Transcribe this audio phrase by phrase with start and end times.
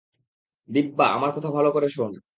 [0.69, 2.11] দিব্যা, আমার কথা ভালো করে শোন।